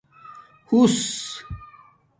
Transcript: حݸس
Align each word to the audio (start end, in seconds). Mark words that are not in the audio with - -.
حݸس 0.69 0.99